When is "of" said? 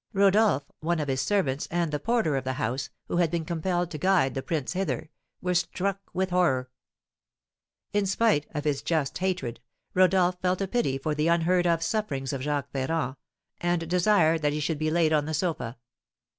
0.99-1.07, 2.35-2.43, 8.55-8.63, 11.67-11.83, 12.33-12.41